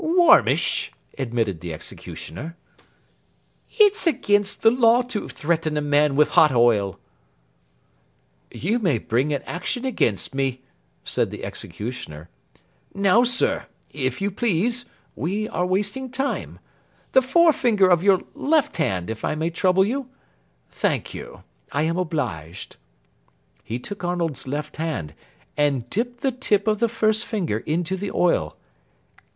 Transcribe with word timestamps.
"Warmish," 0.03 0.91
admitted 1.19 1.61
the 1.61 1.71
executioner. 1.71 2.57
"It's 3.69 4.07
against 4.07 4.63
the 4.63 4.71
law 4.71 5.03
to 5.03 5.29
threaten 5.29 5.77
a 5.77 5.81
man 5.81 6.15
with 6.15 6.29
hot 6.29 6.51
oil." 6.51 6.97
[Illustration: 8.49 8.49
PLATE 8.59 8.63
I] 8.63 8.67
"You 8.67 8.79
may 8.79 8.97
bring 8.97 9.31
an 9.33 9.43
action 9.43 9.85
against 9.85 10.33
me," 10.33 10.63
said 11.03 11.29
the 11.29 11.43
executioner. 11.43 12.29
"Now, 12.95 13.23
sir, 13.23 13.67
if 13.93 14.21
you 14.23 14.31
please. 14.31 14.85
We 15.15 15.47
are 15.49 15.67
wasting 15.67 16.09
time. 16.09 16.57
The 17.11 17.21
forefinger 17.21 17.85
of 17.87 18.01
your 18.01 18.23
left 18.33 18.77
hand, 18.77 19.07
if 19.07 19.23
I 19.23 19.35
may 19.35 19.51
trouble 19.51 19.85
you. 19.85 20.09
Thank 20.71 21.13
you. 21.13 21.43
I 21.71 21.83
am 21.83 21.99
obliged." 21.99 22.77
He 23.63 23.77
took 23.77 24.03
Arnold's 24.03 24.47
left 24.47 24.77
hand, 24.77 25.13
and 25.55 25.87
dipped 25.91 26.21
the 26.21 26.31
tip 26.31 26.67
of 26.67 26.79
the 26.79 26.89
first 26.89 27.23
finger 27.23 27.59
into 27.59 27.95
the 27.95 28.09
oil. 28.09 28.57